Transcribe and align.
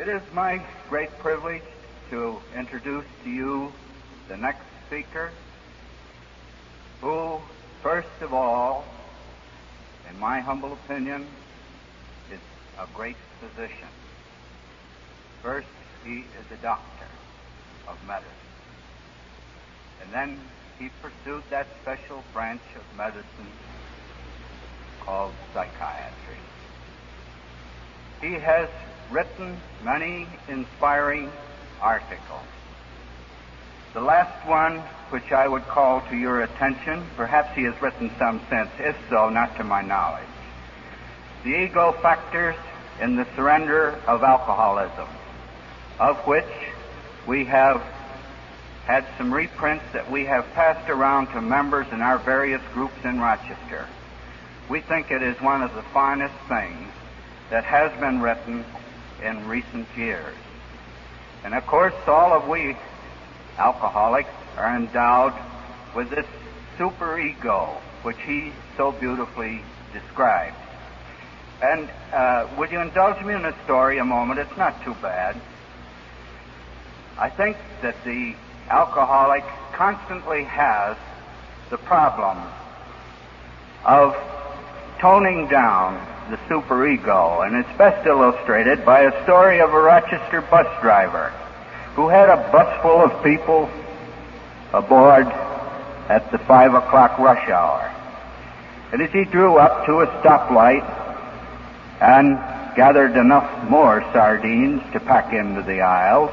It 0.00 0.08
is 0.08 0.22
my 0.32 0.62
great 0.88 1.10
privilege 1.18 1.62
to 2.08 2.40
introduce 2.56 3.04
to 3.22 3.28
you 3.28 3.70
the 4.28 4.36
next 4.38 4.64
speaker, 4.86 5.30
who, 7.02 7.36
first 7.82 8.08
of 8.22 8.32
all, 8.32 8.86
in 10.08 10.18
my 10.18 10.40
humble 10.40 10.72
opinion, 10.72 11.26
is 12.32 12.40
a 12.78 12.86
great 12.94 13.18
physician. 13.40 13.88
First, 15.42 15.68
he 16.02 16.20
is 16.20 16.50
a 16.50 16.62
doctor 16.62 17.06
of 17.86 17.98
medicine. 18.06 18.30
And 20.02 20.10
then 20.14 20.40
he 20.78 20.88
pursued 21.02 21.42
that 21.50 21.66
special 21.82 22.24
branch 22.32 22.62
of 22.74 22.96
medicine 22.96 23.52
called 25.00 25.34
psychiatry. 25.52 26.40
He 28.22 28.32
has 28.32 28.70
written 29.10 29.56
many 29.84 30.26
inspiring 30.48 31.30
articles. 31.80 32.46
The 33.92 34.00
last 34.00 34.46
one, 34.46 34.78
which 35.10 35.32
I 35.32 35.48
would 35.48 35.66
call 35.66 36.00
to 36.02 36.16
your 36.16 36.42
attention, 36.42 37.04
perhaps 37.16 37.56
he 37.56 37.64
has 37.64 37.80
written 37.82 38.10
some 38.18 38.40
since, 38.48 38.70
if 38.78 38.96
so, 39.08 39.28
not 39.30 39.56
to 39.56 39.64
my 39.64 39.82
knowledge. 39.82 40.22
The 41.42 41.64
ego 41.64 41.92
factors 42.00 42.54
in 43.00 43.16
the 43.16 43.26
surrender 43.34 43.98
of 44.06 44.22
alcoholism, 44.22 45.08
of 45.98 46.16
which 46.26 46.44
we 47.26 47.46
have 47.46 47.82
had 48.84 49.04
some 49.18 49.32
reprints 49.32 49.84
that 49.92 50.10
we 50.10 50.24
have 50.24 50.44
passed 50.52 50.88
around 50.88 51.28
to 51.28 51.40
members 51.40 51.86
in 51.92 52.00
our 52.00 52.18
various 52.18 52.62
groups 52.72 53.04
in 53.04 53.20
Rochester. 53.20 53.86
We 54.68 54.80
think 54.80 55.10
it 55.10 55.22
is 55.22 55.40
one 55.40 55.62
of 55.62 55.74
the 55.74 55.82
finest 55.82 56.34
things 56.48 56.88
that 57.50 57.64
has 57.64 57.90
been 58.00 58.20
written 58.20 58.64
in 59.22 59.46
recent 59.48 59.86
years. 59.96 60.34
And 61.44 61.54
of 61.54 61.66
course, 61.66 61.94
all 62.06 62.32
of 62.32 62.48
we 62.48 62.76
alcoholics 63.58 64.30
are 64.56 64.76
endowed 64.76 65.34
with 65.94 66.10
this 66.10 66.26
superego, 66.78 67.68
which 68.02 68.18
he 68.26 68.52
so 68.76 68.92
beautifully 68.92 69.62
described. 69.92 70.56
And 71.62 71.90
uh, 72.12 72.48
would 72.58 72.70
you 72.70 72.80
indulge 72.80 73.22
me 73.24 73.34
in 73.34 73.44
a 73.44 73.64
story 73.64 73.98
a 73.98 74.04
moment? 74.04 74.40
It's 74.40 74.56
not 74.56 74.82
too 74.82 74.94
bad. 75.02 75.36
I 77.18 77.28
think 77.28 77.58
that 77.82 78.02
the 78.04 78.34
alcoholic 78.70 79.44
constantly 79.74 80.44
has 80.44 80.96
the 81.68 81.76
problem 81.76 82.38
of 83.84 84.16
toning 85.00 85.48
down 85.48 86.06
the 86.30 86.36
superego, 86.48 87.44
and 87.44 87.56
it's 87.56 87.78
best 87.78 88.06
illustrated 88.06 88.84
by 88.84 89.02
a 89.02 89.24
story 89.24 89.60
of 89.60 89.74
a 89.74 89.80
Rochester 89.80 90.40
bus 90.42 90.66
driver 90.80 91.30
who 91.94 92.08
had 92.08 92.28
a 92.28 92.36
bus 92.52 92.82
full 92.82 93.02
of 93.02 93.24
people 93.24 93.68
aboard 94.72 95.26
at 96.08 96.30
the 96.30 96.38
five 96.38 96.74
o'clock 96.74 97.18
rush 97.18 97.48
hour. 97.48 97.92
And 98.92 99.02
as 99.02 99.10
he 99.10 99.24
drew 99.24 99.56
up 99.56 99.86
to 99.86 100.00
a 100.00 100.06
stoplight 100.22 100.86
and 102.00 102.36
gathered 102.76 103.16
enough 103.16 103.68
more 103.68 104.00
sardines 104.12 104.82
to 104.92 105.00
pack 105.00 105.32
into 105.32 105.62
the 105.62 105.80
aisles, 105.80 106.30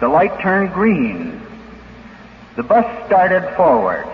the 0.00 0.08
light 0.08 0.40
turned 0.40 0.72
green. 0.74 1.40
The 2.56 2.62
bus 2.62 3.06
started 3.06 3.56
forward. 3.56 4.06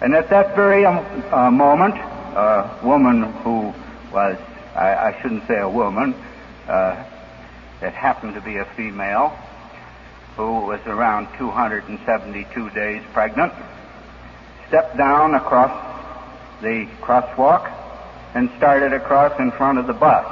And 0.00 0.14
at 0.14 0.28
that 0.30 0.54
very 0.54 0.84
um, 0.84 1.04
uh, 1.32 1.50
moment, 1.50 1.94
a 2.36 2.78
woman 2.84 3.22
who 3.22 3.72
was, 4.12 4.38
I, 4.74 4.94
I 4.94 5.18
shouldn't 5.20 5.46
say 5.46 5.58
a 5.58 5.68
woman, 5.68 6.14
uh, 6.68 7.02
it 7.80 7.92
happened 7.92 8.34
to 8.34 8.40
be 8.40 8.56
a 8.56 8.64
female 8.76 9.28
who 10.36 10.66
was 10.66 10.80
around 10.86 11.28
272 11.38 12.70
days 12.70 13.02
pregnant, 13.12 13.52
stepped 14.68 14.96
down 14.96 15.34
across 15.34 15.72
the 16.60 16.86
crosswalk 17.00 17.72
and 18.34 18.50
started 18.58 18.92
across 18.92 19.38
in 19.40 19.50
front 19.52 19.78
of 19.78 19.86
the 19.86 19.94
bus. 19.94 20.26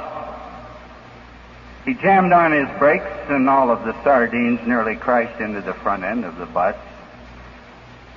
He 1.85 1.95
jammed 1.95 2.33
on 2.33 2.51
his 2.51 2.79
brakes 2.79 3.05
and 3.29 3.49
all 3.49 3.71
of 3.71 3.83
the 3.83 3.93
sardines 4.03 4.59
nearly 4.67 4.95
crashed 4.95 5.39
into 5.39 5.61
the 5.61 5.73
front 5.73 6.03
end 6.03 6.23
of 6.23 6.37
the 6.37 6.45
bus. 6.45 6.75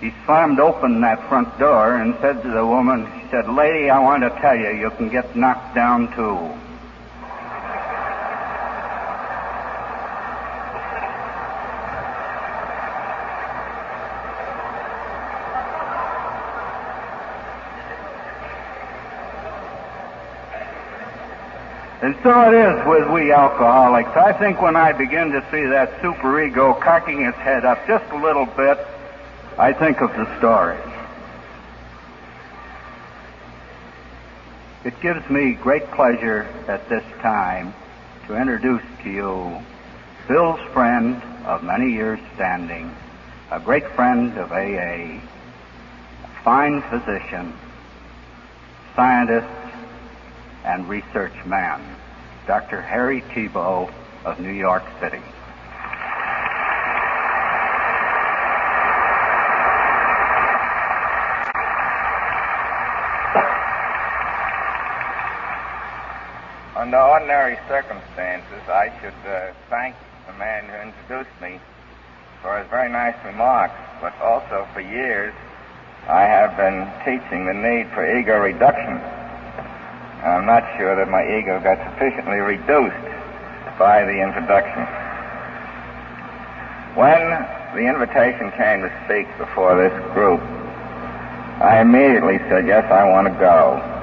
He 0.00 0.12
slammed 0.24 0.60
open 0.60 1.00
that 1.00 1.28
front 1.28 1.58
door 1.58 1.96
and 1.96 2.14
said 2.20 2.40
to 2.42 2.50
the 2.50 2.64
woman, 2.64 3.10
he 3.20 3.28
said, 3.30 3.48
Lady, 3.48 3.90
I 3.90 3.98
want 3.98 4.22
to 4.22 4.30
tell 4.40 4.54
you, 4.54 4.70
you 4.70 4.90
can 4.90 5.08
get 5.08 5.34
knocked 5.34 5.74
down 5.74 6.14
too. 6.14 6.54
And 22.00 22.16
so 22.22 22.30
it 22.48 22.54
is 22.54 22.86
with 22.86 23.10
we 23.10 23.32
alcoholics. 23.32 24.10
I 24.10 24.32
think 24.32 24.62
when 24.62 24.76
I 24.76 24.92
begin 24.92 25.32
to 25.32 25.40
see 25.50 25.66
that 25.66 25.90
superego 26.00 26.80
cocking 26.80 27.22
its 27.22 27.36
head 27.38 27.64
up 27.64 27.84
just 27.88 28.08
a 28.12 28.16
little 28.16 28.46
bit, 28.46 28.78
I 29.58 29.72
think 29.72 30.00
of 30.00 30.10
the 30.12 30.38
story. 30.38 30.78
It 34.84 34.94
gives 35.00 35.28
me 35.28 35.54
great 35.54 35.84
pleasure 35.90 36.42
at 36.68 36.88
this 36.88 37.02
time 37.20 37.74
to 38.28 38.36
introduce 38.40 38.84
to 39.02 39.10
you 39.10 39.60
Bill's 40.28 40.60
friend 40.72 41.20
of 41.44 41.64
many 41.64 41.90
years 41.90 42.20
standing, 42.36 42.94
a 43.50 43.58
great 43.58 43.84
friend 43.96 44.38
of 44.38 44.52
AA, 44.52 45.18
a 45.18 45.20
fine 46.44 46.80
physician, 46.82 47.52
scientist, 48.94 49.48
and 50.64 50.88
research 50.88 51.34
man, 51.46 51.82
Dr. 52.46 52.80
Harry 52.80 53.22
Tiebout 53.34 53.92
of 54.24 54.38
New 54.38 54.52
York 54.52 54.84
City. 55.00 55.22
Under 66.88 67.04
ordinary 67.04 67.58
circumstances, 67.68 68.64
I 68.64 68.88
should 69.02 69.20
uh, 69.28 69.52
thank 69.68 69.94
the 70.26 70.32
man 70.40 70.64
who 70.72 70.88
introduced 70.88 71.36
me 71.36 71.60
for 72.40 72.56
his 72.56 72.66
very 72.70 72.88
nice 72.88 73.14
remarks, 73.28 73.76
but 74.00 74.16
also 74.24 74.66
for 74.72 74.80
years 74.80 75.34
I 76.08 76.22
have 76.22 76.56
been 76.56 76.88
teaching 77.04 77.44
the 77.44 77.52
need 77.52 77.92
for 77.92 78.08
ego 78.08 78.40
reduction. 78.40 78.96
I'm 80.24 80.46
not 80.48 80.64
sure 80.80 80.96
that 80.96 81.12
my 81.12 81.28
ego 81.28 81.60
got 81.60 81.76
sufficiently 81.92 82.40
reduced 82.40 83.04
by 83.76 84.08
the 84.08 84.24
introduction. 84.24 84.80
When 86.96 87.20
the 87.76 87.84
invitation 87.84 88.48
came 88.56 88.80
to 88.80 88.88
speak 89.04 89.28
before 89.36 89.76
this 89.76 89.92
group, 90.16 90.40
I 91.60 91.84
immediately 91.84 92.38
said, 92.48 92.66
yes, 92.66 92.90
I 92.90 93.04
want 93.04 93.28
to 93.28 93.36
go. 93.36 93.97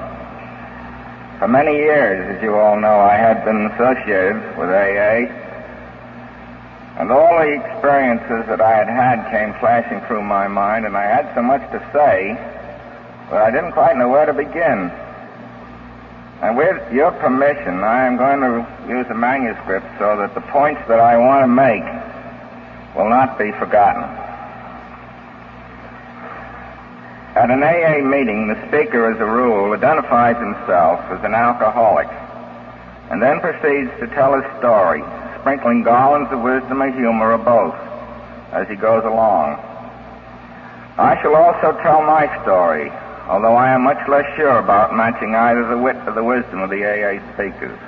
For 1.38 1.48
many 1.48 1.76
years, 1.76 2.34
as 2.34 2.42
you 2.42 2.54
all 2.54 2.80
know, 2.80 2.98
I 2.98 3.14
had 3.14 3.44
been 3.44 3.66
associated 3.66 4.40
with 4.56 4.70
AA, 4.70 5.28
and 6.98 7.12
all 7.12 7.28
the 7.44 7.52
experiences 7.52 8.48
that 8.48 8.62
I 8.62 8.72
had 8.72 8.88
had 8.88 9.30
came 9.30 9.52
flashing 9.60 10.00
through 10.08 10.22
my 10.22 10.48
mind, 10.48 10.86
and 10.86 10.96
I 10.96 11.04
had 11.04 11.30
so 11.34 11.42
much 11.42 11.60
to 11.72 11.78
say 11.92 12.32
that 13.28 13.42
I 13.42 13.50
didn't 13.50 13.72
quite 13.72 13.98
know 13.98 14.08
where 14.08 14.24
to 14.24 14.32
begin. 14.32 14.90
And 16.40 16.56
with 16.56 16.80
your 16.90 17.12
permission, 17.12 17.84
I 17.84 18.06
am 18.06 18.16
going 18.16 18.40
to 18.40 18.64
use 18.88 19.06
a 19.10 19.14
manuscript 19.14 19.86
so 19.98 20.16
that 20.16 20.34
the 20.34 20.40
points 20.40 20.80
that 20.88 21.00
I 21.00 21.18
want 21.18 21.42
to 21.42 21.48
make 21.48 21.84
will 22.96 23.10
not 23.10 23.38
be 23.38 23.52
forgotten. 23.52 24.25
At 27.36 27.50
an 27.50 27.62
AA 27.62 28.00
meeting, 28.00 28.48
the 28.48 28.56
speaker, 28.66 29.12
as 29.12 29.20
a 29.20 29.26
rule, 29.26 29.74
identifies 29.74 30.40
himself 30.40 31.00
as 31.12 31.22
an 31.22 31.34
alcoholic 31.34 32.08
and 33.10 33.20
then 33.20 33.40
proceeds 33.40 33.92
to 34.00 34.06
tell 34.16 34.32
his 34.40 34.58
story, 34.58 35.04
sprinkling 35.40 35.82
garlands 35.82 36.32
of 36.32 36.40
wisdom 36.40 36.80
and 36.80 36.94
humor 36.94 37.32
or 37.32 37.38
both 37.38 37.76
as 38.52 38.66
he 38.68 38.74
goes 38.74 39.04
along. 39.04 39.60
I 40.96 41.20
shall 41.20 41.36
also 41.36 41.76
tell 41.82 42.00
my 42.00 42.24
story, 42.40 42.88
although 43.28 43.54
I 43.54 43.68
am 43.68 43.82
much 43.82 44.00
less 44.08 44.24
sure 44.34 44.56
about 44.56 44.96
matching 44.96 45.34
either 45.34 45.68
the 45.68 45.76
wit 45.76 45.96
or 46.06 46.12
the 46.12 46.24
wisdom 46.24 46.62
of 46.62 46.70
the 46.70 46.88
AA 46.88 47.20
speakers. 47.34 47.78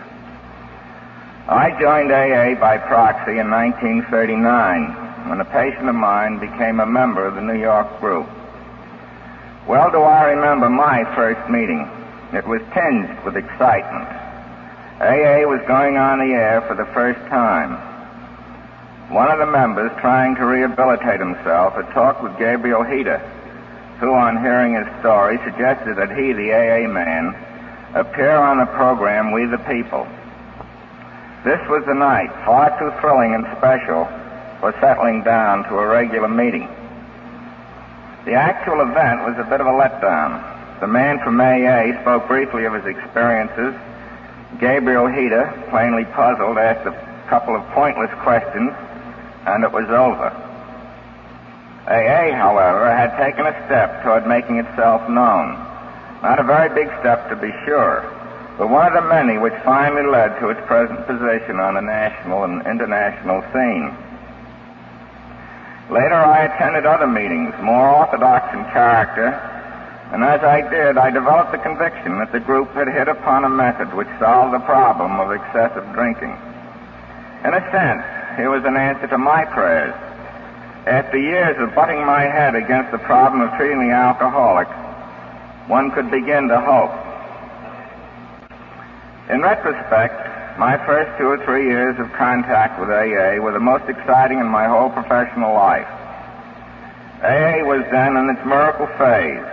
I 1.49 1.71
joined 1.81 2.13
AA 2.13 2.61
by 2.61 2.77
proxy 2.77 3.39
in 3.39 3.49
1939 3.51 5.31
when 5.31 5.41
a 5.41 5.47
patient 5.47 5.89
of 5.89 5.95
mine 5.95 6.39
became 6.39 6.81
a 6.81 6.87
member 6.87 7.27
of 7.27 7.35
the 7.35 7.41
New 7.41 7.59
York 7.59 7.99
group. 7.99 8.29
Well 9.69 9.91
do 9.91 10.01
I 10.01 10.33
remember 10.33 10.71
my 10.71 11.05
first 11.15 11.45
meeting. 11.51 11.85
It 12.33 12.49
was 12.49 12.63
tinged 12.73 13.23
with 13.23 13.37
excitement. 13.37 14.09
AA 14.97 15.45
was 15.45 15.61
going 15.69 15.99
on 15.99 16.21
the 16.25 16.33
air 16.33 16.63
for 16.63 16.75
the 16.75 16.89
first 16.97 17.21
time. 17.29 17.77
One 19.13 19.31
of 19.31 19.39
the 19.39 19.47
members, 19.47 19.93
trying 20.01 20.37
to 20.37 20.47
rehabilitate 20.47 21.21
himself, 21.21 21.75
had 21.75 21.93
talked 21.93 22.23
with 22.23 22.39
Gabriel 22.39 22.81
Heatter, 22.81 23.21
who, 24.01 24.15
on 24.15 24.41
hearing 24.41 24.73
his 24.73 24.89
story, 25.01 25.37
suggested 25.45 25.97
that 25.97 26.17
he, 26.17 26.33
the 26.33 26.49
AA 26.49 26.89
man, 26.89 27.37
appear 27.93 28.37
on 28.37 28.57
the 28.57 28.73
program 28.73 29.33
We 29.33 29.45
the 29.45 29.61
People. 29.69 30.09
This 31.45 31.61
was 31.69 31.85
the 31.85 31.93
night, 31.93 32.33
far 32.47 32.73
too 32.81 32.91
thrilling 33.01 33.35
and 33.35 33.45
special 33.59 34.09
for 34.61 34.73
settling 34.81 35.25
down 35.25 35.65
to 35.65 35.77
a 35.77 35.87
regular 35.87 36.29
meeting. 36.29 36.69
The 38.25 38.35
actual 38.35 38.81
event 38.81 39.23
was 39.23 39.39
a 39.39 39.49
bit 39.49 39.61
of 39.61 39.67
a 39.67 39.71
letdown. 39.71 40.81
The 40.81 40.87
man 40.87 41.19
from 41.21 41.41
AA 41.41 42.01
spoke 42.03 42.29
briefly 42.29 42.65
of 42.65 42.75
his 42.75 42.87
experiences. 42.87 43.75
Gabriel 44.61 45.07
Heatter, 45.07 45.71
plainly 45.71 46.05
puzzled, 46.05 46.59
asked 46.59 46.87
a 46.87 47.27
couple 47.29 47.55
of 47.55 47.65
pointless 47.71 48.11
questions, 48.23 48.73
and 49.47 49.65
it 49.65 49.73
was 49.73 49.89
over. 49.89 50.31
AA, 51.89 52.37
however, 52.37 52.91
had 52.91 53.17
taken 53.17 53.47
a 53.47 53.65
step 53.67 54.03
toward 54.03 54.27
making 54.27 54.59
itself 54.59 55.09
known. 55.09 55.57
Not 56.23 56.39
a 56.39 56.43
very 56.43 56.69
big 56.75 56.93
step, 57.01 57.29
to 57.31 57.37
be 57.37 57.53
sure, 57.65 58.05
but 58.59 58.69
one 58.69 58.87
of 58.87 58.93
the 58.93 59.09
many 59.09 59.39
which 59.39 59.55
finally 59.65 60.07
led 60.07 60.39
to 60.41 60.51
its 60.51 60.61
present 60.67 61.07
position 61.07 61.61
on 61.61 61.75
the 61.75 61.81
national 61.81 62.45
and 62.45 62.67
international 62.67 63.43
scene. 63.53 63.95
Later, 65.91 66.21
I 66.21 66.45
attended 66.45 66.85
other 66.85 67.07
meetings, 67.07 67.55
more 67.63 67.89
orthodox 67.89 68.53
in 68.53 68.63
character, 68.73 69.33
and 70.13 70.25
as 70.25 70.43
I 70.43 70.61
did, 70.69 70.97
I 70.97 71.11
developed 71.11 71.53
the 71.53 71.59
conviction 71.59 72.19
that 72.19 72.33
the 72.33 72.41
group 72.41 72.73
had 72.73 72.89
hit 72.89 73.09
upon 73.09 73.45
a 73.45 73.49
method 73.49 73.93
which 73.95 74.09
solved 74.19 74.55
the 74.55 74.65
problem 74.65 75.21
of 75.21 75.33
excessive 75.33 75.85
drinking. 75.93 76.37
In 77.45 77.53
a 77.53 77.61
sense, 77.73 78.05
it 78.39 78.49
was 78.49 78.65
an 78.65 78.77
answer 78.77 79.07
to 79.09 79.19
my 79.19 79.45
prayers. 79.45 79.95
After 80.87 81.19
years 81.19 81.57
of 81.59 81.75
butting 81.75 82.05
my 82.05 82.23
head 82.23 82.55
against 82.55 82.93
the 82.93 82.99
problem 82.99 83.43
of 83.43 83.53
treating 83.57 83.89
the 83.89 83.95
alcoholic, 83.95 84.69
one 85.69 85.91
could 85.91 86.11
begin 86.11 86.49
to 86.49 86.61
hope. 86.61 86.93
In 89.29 89.43
retrospect, 89.43 90.38
my 90.59 90.75
first 90.91 91.17
two 91.19 91.31
or 91.31 91.39
three 91.47 91.71
years 91.71 91.95
of 92.03 92.11
contact 92.19 92.81
with 92.83 92.91
AA 92.91 93.39
were 93.39 93.55
the 93.55 93.63
most 93.63 93.87
exciting 93.89 94.41
in 94.43 94.47
my 94.51 94.67
whole 94.67 94.91
professional 94.91 95.55
life. 95.55 95.87
AA 97.23 97.63
was 97.63 97.87
then 97.95 98.19
in 98.19 98.27
its 98.35 98.43
miracle 98.43 98.91
phase. 98.99 99.47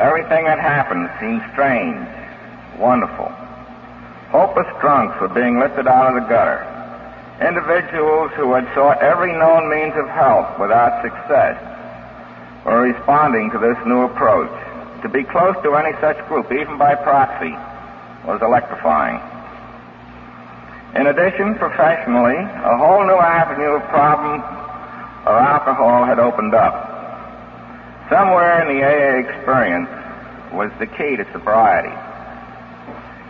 Everything 0.00 0.48
that 0.48 0.56
happened 0.56 1.12
seemed 1.20 1.44
strange, 1.52 2.08
wonderful. 2.80 3.28
Hopeless 4.32 4.68
drunks 4.80 5.20
were 5.20 5.28
being 5.28 5.60
lifted 5.60 5.86
out 5.86 6.08
of 6.08 6.16
the 6.16 6.24
gutter. 6.24 6.64
Individuals 7.44 8.32
who 8.32 8.56
had 8.56 8.64
sought 8.72 9.02
every 9.04 9.36
known 9.36 9.68
means 9.68 9.92
of 9.92 10.08
help 10.08 10.58
without 10.58 11.04
success 11.04 11.60
were 12.64 12.80
responding 12.80 13.50
to 13.52 13.58
this 13.60 13.76
new 13.84 14.08
approach. 14.08 14.52
To 15.04 15.08
be 15.12 15.22
close 15.22 15.54
to 15.62 15.76
any 15.76 15.92
such 16.00 16.16
group, 16.28 16.50
even 16.50 16.78
by 16.78 16.96
proxy, 16.96 17.52
was 18.24 18.40
electrifying. 18.40 19.20
In 20.96 21.06
addition, 21.06 21.54
professionally, 21.56 22.36
a 22.36 22.76
whole 22.78 23.04
new 23.04 23.20
avenue 23.20 23.76
of 23.76 23.82
problem 23.88 24.40
of 24.40 25.36
alcohol 25.36 26.04
had 26.06 26.18
opened 26.18 26.54
up. 26.54 26.96
Somewhere 28.08 28.64
in 28.64 28.72
the 28.72 28.80
AA 28.80 29.28
experience 29.28 29.90
was 30.52 30.72
the 30.78 30.86
key 30.86 31.16
to 31.16 31.26
sobriety. 31.32 31.92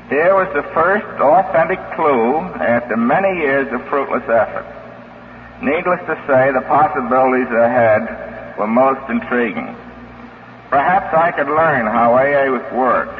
Here 0.08 0.34
was 0.34 0.48
the 0.54 0.62
first 0.72 1.04
authentic 1.20 1.80
clue 1.96 2.38
after 2.62 2.96
many 2.96 3.40
years 3.40 3.66
of 3.72 3.84
fruitless 3.88 4.22
effort. 4.22 4.64
Needless 5.60 6.00
to 6.06 6.14
say, 6.30 6.52
the 6.52 6.62
possibilities 6.62 7.50
ahead 7.50 8.56
were 8.56 8.68
most 8.68 9.02
intriguing. 9.10 9.74
Perhaps 10.70 11.12
I 11.12 11.32
could 11.32 11.48
learn 11.48 11.86
how 11.86 12.14
AA 12.14 12.54
worked, 12.72 13.18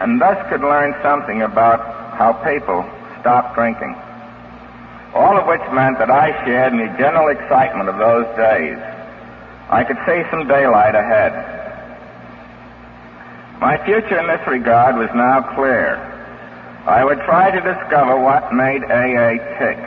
and 0.00 0.18
thus 0.20 0.38
could 0.48 0.62
learn 0.62 0.94
something 1.02 1.42
about 1.42 1.80
how 2.16 2.32
people 2.32 2.88
stop 3.26 3.56
drinking. 3.58 3.90
All 5.10 5.34
of 5.34 5.50
which 5.50 5.66
meant 5.74 5.98
that 5.98 6.14
I 6.14 6.30
shared 6.46 6.70
in 6.70 6.78
the 6.78 6.94
general 6.94 7.26
excitement 7.34 7.90
of 7.90 7.98
those 7.98 8.30
days. 8.38 8.78
I 9.66 9.82
could 9.82 9.98
see 10.06 10.22
some 10.30 10.46
daylight 10.46 10.94
ahead. 10.94 11.34
My 13.58 13.82
future 13.82 14.14
in 14.14 14.30
this 14.30 14.46
regard 14.46 14.94
was 14.94 15.10
now 15.10 15.42
clear. 15.58 15.98
I 16.86 17.02
would 17.02 17.18
try 17.26 17.50
to 17.50 17.58
discover 17.58 18.14
what 18.14 18.54
made 18.54 18.86
AA 18.86 19.42
tick. 19.58 19.78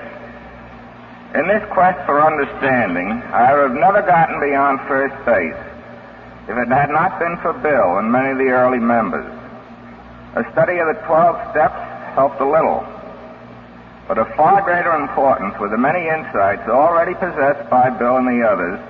In 1.39 1.47
this 1.47 1.63
quest 1.71 2.03
for 2.03 2.19
understanding, 2.19 3.07
I 3.31 3.55
would 3.55 3.71
have 3.71 3.79
never 3.79 4.01
gotten 4.03 4.43
beyond 4.43 4.83
first 4.83 5.15
base 5.23 5.63
if 6.51 6.57
it 6.59 6.67
had 6.67 6.91
not 6.91 7.15
been 7.23 7.39
for 7.39 7.53
Bill 7.53 8.03
and 8.03 8.11
many 8.11 8.31
of 8.31 8.37
the 8.37 8.51
early 8.51 8.83
members. 8.83 9.31
A 10.35 10.43
study 10.51 10.75
of 10.83 10.91
the 10.91 10.99
12 11.07 11.51
steps 11.55 11.79
helped 12.19 12.41
a 12.41 12.49
little, 12.49 12.83
but 14.09 14.17
of 14.17 14.25
far 14.33 14.65
greater 14.65 14.89
importance 14.97 15.53
were 15.61 15.69
the 15.69 15.77
many 15.77 16.09
insights 16.09 16.65
already 16.65 17.13
possessed 17.13 17.69
by 17.69 17.93
Bill 17.93 18.17
and 18.17 18.25
the 18.25 18.41
others 18.41 18.81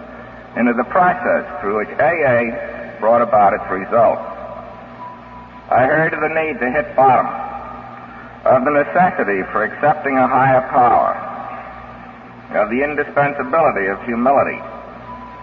into 0.56 0.72
the 0.72 0.88
process 0.88 1.44
through 1.60 1.84
which 1.84 1.92
AA 2.00 2.56
brought 3.04 3.22
about 3.22 3.52
its 3.52 3.68
results. 3.68 4.24
I 5.68 5.84
heard 5.92 6.16
of 6.16 6.24
the 6.24 6.32
need 6.32 6.56
to 6.64 6.72
hit 6.72 6.96
bottom, 6.96 7.28
of 8.48 8.64
the 8.64 8.72
necessity 8.72 9.44
for 9.52 9.68
accepting 9.68 10.16
a 10.16 10.26
higher 10.26 10.64
power, 10.72 11.12
of 12.56 12.72
the 12.72 12.80
indispensability 12.80 13.92
of 13.92 14.00
humility, 14.08 14.64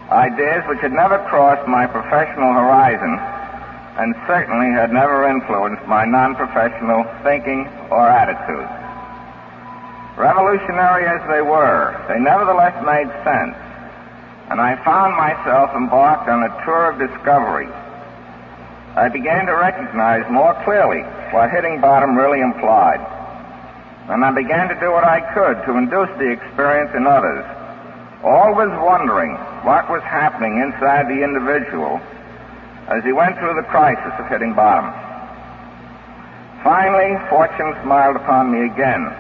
ideas 0.09 0.65
which 0.73 0.81
had 0.81 0.97
never 0.97 1.21
crossed 1.29 1.69
my 1.69 1.85
professional 1.85 2.57
horizon 2.57 3.21
and 4.01 4.17
certainly 4.27 4.73
had 4.73 4.91
never 4.91 5.29
influenced 5.29 5.85
my 5.85 6.07
non-professional 6.07 7.05
thinking 7.23 7.69
or 7.93 8.09
attitudes. 8.09 8.86
Revolutionary 10.17 11.05
as 11.05 11.21
they 11.29 11.43
were, 11.45 11.93
they 12.09 12.19
nevertheless 12.19 12.73
made 12.89 13.13
sense, 13.21 13.53
and 14.49 14.57
I 14.57 14.81
found 14.81 15.13
myself 15.13 15.77
embarked 15.77 16.27
on 16.29 16.41
a 16.43 16.65
tour 16.65 16.89
of 16.89 16.99
discovery. 16.99 17.69
I 18.97 19.11
began 19.13 19.45
to 19.45 19.53
recognize 19.53 20.25
more 20.33 20.57
clearly 20.65 21.05
what 21.37 21.51
hitting 21.51 21.83
bottom 21.83 22.17
really 22.17 22.41
implied, 22.41 23.05
and 24.09 24.25
I 24.25 24.33
began 24.33 24.73
to 24.73 24.81
do 24.81 24.91
what 24.91 25.05
I 25.05 25.21
could 25.37 25.61
to 25.69 25.77
induce 25.77 26.09
the 26.17 26.33
experience 26.33 26.97
in 26.97 27.07
others, 27.07 27.45
always 28.25 28.73
wondering 28.81 29.37
what 29.69 29.91
was 29.93 30.01
happening 30.01 30.65
inside 30.65 31.13
the 31.13 31.21
individual 31.21 32.01
as 32.89 33.05
he 33.05 33.13
went 33.13 33.37
through 33.37 33.53
the 33.53 33.69
crisis 33.69 34.17
of 34.17 34.33
hitting 34.33 34.55
bottom. 34.55 34.89
Finally, 36.65 37.21
fortune 37.29 37.77
smiled 37.83 38.17
upon 38.17 38.51
me 38.51 38.65
again, 38.65 39.13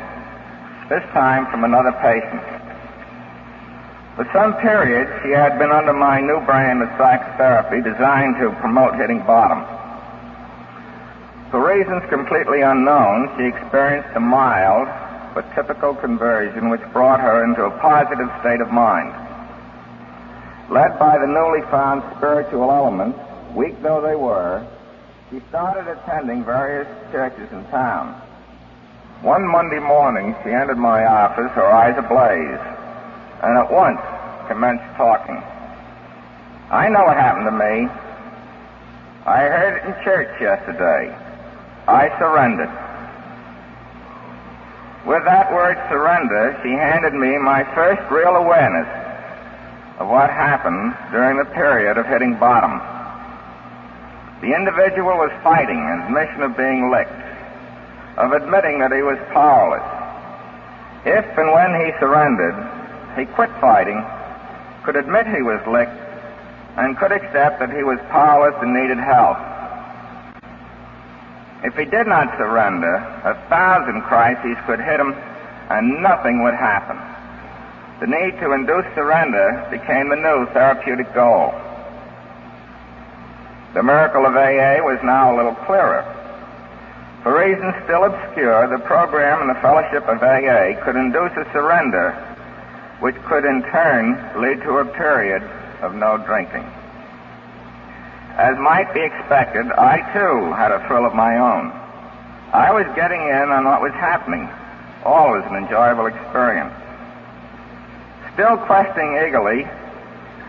this 0.88 1.02
time 1.11 1.50
from 1.50 1.64
another 1.64 1.93
patient. 1.99 2.43
For 4.14 4.25
some 4.33 4.55
period, 4.62 5.11
she 5.23 5.31
had 5.31 5.59
been 5.59 5.71
under 5.71 5.93
my 5.93 6.21
new 6.21 6.40
brand 6.47 6.83
of 6.83 6.88
psychotherapy 6.97 7.83
designed 7.83 8.37
to 8.40 8.55
promote 8.61 8.95
hitting 8.97 9.19
bottom. 9.26 9.61
For 11.50 11.61
reasons 11.61 12.02
completely 12.09 12.62
unknown, 12.62 13.35
she 13.37 13.45
experienced 13.45 14.11
a 14.14 14.21
mild 14.21 14.88
but 15.35 15.45
typical 15.55 15.95
conversion 15.95 16.71
which 16.71 16.81
brought 16.93 17.21
her 17.21 17.45
into 17.45 17.64
a 17.64 17.78
positive 17.78 18.31
state 18.40 18.62
of 18.62 18.73
mind. 18.73 19.12
Led 20.71 20.99
by 20.99 21.19
the 21.19 21.26
newly 21.26 21.61
found 21.71 22.02
spiritual 22.16 22.71
elements, 22.71 23.19
weak 23.55 23.81
though 23.83 24.00
they 24.00 24.16
were, 24.16 24.66
she 25.31 25.40
started 25.50 25.87
attending 25.90 26.43
various 26.43 26.88
churches 27.12 27.52
in 27.52 27.64
town. 27.66 28.21
One 29.23 29.46
Monday 29.46 29.80
morning, 29.80 30.37
she 30.44 30.50
entered 30.50 30.78
my 30.78 31.04
office, 31.04 31.50
her 31.52 31.66
eyes 31.66 31.96
ablaze, 31.96 32.61
and 33.42 33.58
at 33.58 33.73
once 33.73 34.00
commenced 34.46 34.85
talking. 34.96 35.42
I 36.70 36.88
know 36.88 37.04
what 37.04 37.16
happened 37.16 37.46
to 37.46 37.52
me. 37.52 37.88
I 39.25 39.38
heard 39.49 39.78
it 39.78 39.87
in 39.87 40.04
church 40.04 40.40
yesterday. 40.40 41.14
I 41.88 42.11
surrendered. 42.18 42.70
With 45.06 45.25
that 45.25 45.52
word 45.52 45.78
surrender, 45.88 46.58
she 46.62 46.70
handed 46.70 47.14
me 47.14 47.38
my 47.38 47.64
first 47.75 48.02
real 48.11 48.37
awareness 48.37 48.87
of 49.99 50.08
what 50.08 50.30
happened 50.30 50.94
during 51.11 51.38
the 51.38 51.44
period 51.54 51.96
of 51.96 52.06
hitting 52.06 52.35
bottom. 52.38 52.78
The 54.42 54.54
individual 54.54 55.16
was 55.16 55.30
fighting 55.42 55.78
an 55.78 56.12
mission 56.12 56.42
of 56.42 56.56
being 56.56 56.90
licked, 56.90 57.25
of 58.16 58.32
admitting 58.32 58.78
that 58.80 58.92
he 58.92 59.02
was 59.02 59.18
powerless. 59.32 59.85
If 61.04 61.25
and 61.38 61.52
when 61.52 61.73
he 61.85 61.92
surrendered, 62.00 62.56
he 63.16 63.26
quit 63.35 63.50
fighting, 63.61 64.02
could 64.85 64.96
admit 64.96 65.26
he 65.26 65.42
was 65.42 65.61
licked, 65.66 66.00
and 66.76 66.96
could 66.96 67.12
accept 67.12 67.61
that 67.61 67.70
he 67.70 67.82
was 67.82 67.99
powerless 68.11 68.54
and 68.61 68.75
needed 68.75 68.99
help. 68.99 69.38
If 71.64 71.75
he 71.75 71.85
did 71.85 72.06
not 72.06 72.37
surrender, 72.37 72.96
a 73.25 73.35
thousand 73.49 74.02
crises 74.02 74.56
could 74.66 74.80
hit 74.80 75.00
him 75.00 75.14
and 75.68 76.02
nothing 76.02 76.42
would 76.42 76.54
happen. 76.54 76.96
The 78.00 78.06
need 78.06 78.38
to 78.40 78.52
induce 78.52 78.87
surrender 78.94 79.66
became 79.70 80.11
the 80.11 80.16
new 80.16 80.46
therapeutic 80.52 81.12
goal. 81.14 81.54
The 83.75 83.82
miracle 83.82 84.26
of 84.26 84.37
AA 84.37 84.85
was 84.85 85.00
now 85.02 85.35
a 85.35 85.37
little 85.37 85.54
clearer. 85.66 86.15
For 87.26 87.42
reasons 87.42 87.75
still 87.83 88.04
obscure, 88.04 88.68
the 88.68 88.78
program 88.87 89.42
and 89.42 89.50
the 89.50 89.61
fellowship 89.61 90.06
of 90.06 90.23
AA 90.23 90.78
could 90.85 90.95
induce 90.95 91.35
a 91.35 91.42
surrender, 91.50 92.14
which 93.00 93.16
could 93.26 93.45
in 93.45 93.64
turn 93.64 94.14
lead 94.40 94.62
to 94.62 94.78
a 94.78 94.85
period 94.85 95.42
of 95.83 95.97
no 95.97 96.18
drinking. 96.18 96.62
As 98.38 98.56
might 98.62 98.95
be 98.95 99.00
expected, 99.02 99.66
I 99.73 100.06
too 100.14 100.52
had 100.52 100.71
a 100.71 100.87
thrill 100.87 101.04
of 101.04 101.16
my 101.16 101.35
own. 101.35 101.73
I 102.54 102.71
was 102.71 102.87
getting 102.95 103.18
in 103.18 103.50
on 103.50 103.64
what 103.64 103.83
was 103.83 103.92
happening. 103.95 104.49
Always 105.04 105.42
an 105.47 105.56
enjoyable 105.56 106.06
experience. 106.06 106.73
Still 108.35 108.56
questing 108.71 109.18
eagerly, 109.26 109.66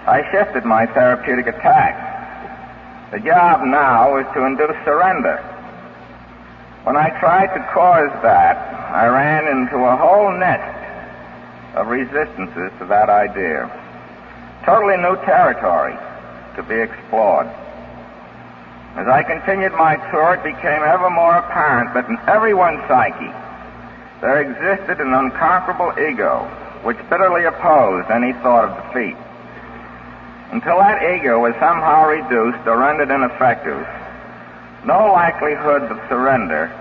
I 0.05 0.29
shifted 0.29 0.63
my 0.63 0.85
therapeutic 0.85 1.47
attack. 1.47 3.09
The 3.09 3.19
job 3.19 3.65
now 3.65 4.13
was 4.13 4.27
to 4.35 4.45
induce 4.45 4.77
surrender. 4.85 5.41
When 6.87 6.95
I 6.95 7.11
tried 7.19 7.51
to 7.51 7.59
cause 7.75 8.15
that, 8.23 8.55
I 8.95 9.07
ran 9.07 9.43
into 9.43 9.75
a 9.75 9.97
whole 9.97 10.31
nest 10.31 11.75
of 11.75 11.87
resistances 11.87 12.71
to 12.79 12.85
that 12.87 13.09
idea. 13.09 13.67
Totally 14.63 14.95
new 14.95 15.19
territory 15.27 15.99
to 16.55 16.63
be 16.63 16.79
explored. 16.79 17.51
As 18.95 19.03
I 19.03 19.21
continued 19.27 19.73
my 19.73 19.99
tour, 20.15 20.39
it 20.39 20.47
became 20.47 20.79
ever 20.79 21.09
more 21.09 21.35
apparent 21.35 21.93
that 21.93 22.07
in 22.07 22.15
everyone's 22.23 22.79
psyche 22.87 23.35
there 24.23 24.39
existed 24.39 25.03
an 25.03 25.11
unconquerable 25.11 25.91
ego 25.99 26.47
which 26.87 26.97
bitterly 27.09 27.43
opposed 27.43 28.09
any 28.09 28.31
thought 28.39 28.63
of 28.63 28.71
defeat. 28.87 29.19
Until 30.55 30.79
that 30.79 31.03
ego 31.03 31.37
was 31.43 31.51
somehow 31.59 32.07
reduced 32.07 32.65
or 32.65 32.79
rendered 32.79 33.11
ineffective, 33.11 33.83
no 34.87 35.11
likelihood 35.11 35.83
of 35.91 35.99
surrender 36.07 36.71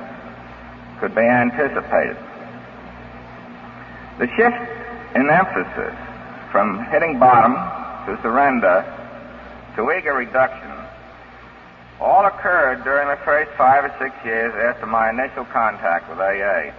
could 1.01 1.13
be 1.13 1.27
anticipated. 1.27 2.17
The 4.23 4.31
shift 4.39 4.63
in 5.19 5.29
emphasis 5.29 5.99
from 6.53 6.87
hitting 6.87 7.19
bottom 7.19 7.53
to 8.07 8.23
surrender 8.23 8.87
to 9.75 9.91
ego 9.91 10.15
reduction 10.15 10.71
all 12.01 12.25
occurred 12.27 12.85
during 12.85 13.09
the 13.09 13.19
first 13.25 13.51
five 13.59 13.85
or 13.85 13.93
six 13.99 14.15
years 14.25 14.55
after 14.55 14.87
my 14.87 15.11
initial 15.11 15.45
contact 15.47 16.09
with 16.09 16.19
AA. 16.19 16.71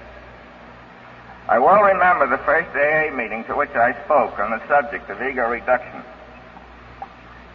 I 1.49 1.59
well 1.59 1.83
remember 1.83 2.27
the 2.27 2.41
first 2.43 2.69
AA 2.71 3.13
meeting 3.13 3.43
to 3.45 3.55
which 3.55 3.75
I 3.75 3.91
spoke 4.05 4.39
on 4.39 4.51
the 4.51 4.65
subject 4.67 5.09
of 5.09 5.21
ego 5.21 5.49
reduction. 5.49 6.01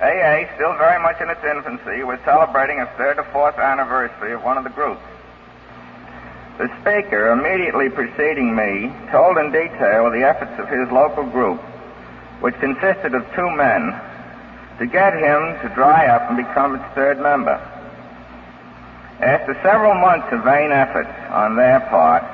AA, 0.02 0.50
still 0.56 0.74
very 0.74 1.00
much 1.00 1.20
in 1.20 1.30
its 1.30 1.44
infancy, 1.44 2.02
was 2.02 2.18
celebrating 2.24 2.80
its 2.80 2.90
third 2.98 3.18
or 3.18 3.24
fourth 3.30 3.56
anniversary 3.58 4.32
of 4.32 4.42
one 4.42 4.58
of 4.58 4.64
the 4.64 4.70
groups. 4.70 5.00
The 6.58 6.66
speaker, 6.82 7.30
immediately 7.30 7.88
preceding 7.88 8.54
me, 8.54 8.90
told 9.12 9.38
in 9.38 9.52
detail 9.52 10.10
the 10.10 10.26
efforts 10.26 10.58
of 10.58 10.68
his 10.68 10.90
local 10.90 11.24
group, 11.24 11.60
which 12.40 12.54
consisted 12.58 13.14
of 13.14 13.22
two 13.34 13.50
men, 13.54 13.94
to 14.78 14.86
get 14.86 15.14
him 15.14 15.54
to 15.62 15.70
dry 15.74 16.06
up 16.08 16.28
and 16.28 16.36
become 16.36 16.74
its 16.74 16.84
third 16.94 17.20
member. 17.20 17.54
After 19.20 19.54
several 19.62 19.94
months 19.94 20.26
of 20.32 20.42
vain 20.42 20.72
efforts 20.72 21.14
on 21.30 21.54
their 21.54 21.78
part, 21.88 22.24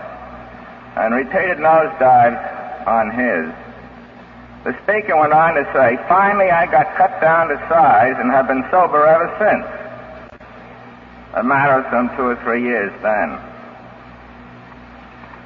and 0.97 1.15
repeated 1.15 1.59
nosedives 1.59 2.87
on 2.87 3.11
his. 3.13 3.68
The 4.65 4.77
speaker 4.83 5.17
went 5.17 5.33
on 5.33 5.55
to 5.55 5.65
say, 5.73 5.97
finally 6.09 6.51
I 6.51 6.67
got 6.67 6.97
cut 6.97 7.21
down 7.21 7.49
to 7.49 7.57
size 7.69 8.17
and 8.19 8.31
have 8.33 8.49
been 8.49 8.65
sober 8.71 9.07
ever 9.07 9.31
since. 9.39 9.67
A 11.35 11.43
matter 11.45 11.79
of 11.79 11.87
some 11.91 12.15
two 12.17 12.27
or 12.27 12.37
three 12.43 12.63
years 12.63 12.93
then. 13.03 13.39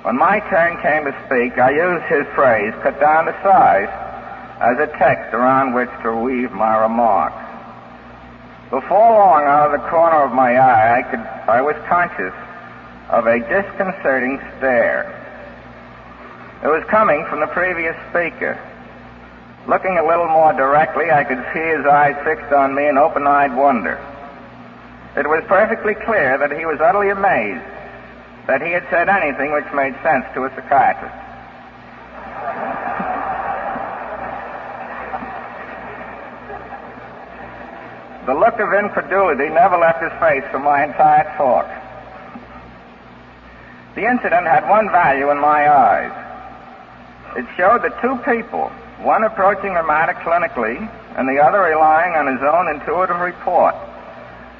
When 0.02 0.16
my 0.16 0.40
turn 0.48 0.80
came 0.82 1.04
to 1.04 1.14
speak, 1.26 1.58
I 1.58 1.70
used 1.70 2.06
his 2.06 2.26
phrase, 2.34 2.74
cut 2.82 2.98
down 2.98 3.26
to 3.26 3.32
size, 3.42 3.92
as 4.60 4.78
a 4.78 4.86
text 4.98 5.34
around 5.34 5.74
which 5.74 5.90
to 6.02 6.16
weave 6.16 6.52
my 6.52 6.78
remarks. 6.78 7.36
Before 8.70 9.12
long, 9.12 9.44
out 9.44 9.74
of 9.74 9.80
the 9.80 9.88
corner 9.88 10.24
of 10.24 10.32
my 10.32 10.56
eye, 10.56 10.98
I, 10.98 11.02
could, 11.02 11.20
I 11.20 11.60
was 11.60 11.76
conscious 11.86 12.32
of 13.10 13.26
a 13.26 13.38
disconcerting 13.40 14.38
stare. 14.56 15.12
It 16.64 16.68
was 16.68 16.82
coming 16.88 17.26
from 17.28 17.40
the 17.40 17.48
previous 17.48 17.94
speaker. 18.08 18.58
Looking 19.66 19.96
a 19.96 20.06
little 20.06 20.28
more 20.28 20.52
directly, 20.52 21.10
I 21.10 21.24
could 21.24 21.44
see 21.54 21.60
his 21.60 21.86
eyes 21.86 22.16
fixed 22.24 22.52
on 22.52 22.74
me 22.74 22.88
in 22.88 22.98
open 22.98 23.26
eyed 23.26 23.56
wonder. 23.56 24.00
It 25.16 25.28
was 25.28 25.44
perfectly 25.46 25.94
clear 25.94 26.38
that 26.38 26.50
he 26.50 26.66
was 26.66 26.80
utterly 26.80 27.10
amazed 27.10 27.62
that 28.46 28.60
he 28.60 28.72
had 28.72 28.82
said 28.90 29.08
anything 29.08 29.52
which 29.52 29.70
made 29.72 29.94
sense 30.02 30.24
to 30.34 30.44
a 30.44 30.50
psychiatrist. 30.50 31.14
The 38.26 38.34
look 38.34 38.58
of 38.58 38.72
incredulity 38.72 39.48
never 39.48 39.78
left 39.78 40.02
his 40.02 40.12
face 40.20 40.44
for 40.50 40.58
my 40.58 40.84
entire 40.84 41.24
talk. 41.36 41.66
The 43.94 44.06
incident 44.06 44.46
had 44.46 44.68
one 44.68 44.90
value 44.90 45.30
in 45.30 45.38
my 45.38 45.68
eyes. 45.68 46.12
It 47.36 47.46
showed 47.56 47.82
that 47.82 48.00
two 48.00 48.16
people, 48.24 48.72
one 49.00 49.24
approaching 49.24 49.74
the 49.74 49.82
matter 49.82 50.14
clinically 50.14 50.76
and 51.16 51.28
the 51.28 51.40
other 51.40 51.60
relying 51.60 52.14
on 52.14 52.26
his 52.26 52.42
own 52.42 52.68
intuitive 52.68 53.18
report 53.18 53.74